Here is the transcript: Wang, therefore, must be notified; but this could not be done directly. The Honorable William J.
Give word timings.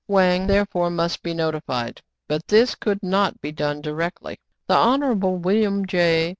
Wang, 0.07 0.47
therefore, 0.47 0.89
must 0.89 1.21
be 1.21 1.31
notified; 1.31 2.01
but 2.27 2.47
this 2.47 2.73
could 2.73 3.03
not 3.03 3.39
be 3.39 3.51
done 3.51 3.81
directly. 3.81 4.39
The 4.65 4.73
Honorable 4.73 5.37
William 5.37 5.85
J. 5.85 6.29